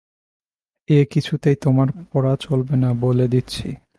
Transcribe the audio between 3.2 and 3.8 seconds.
দিচ্ছি।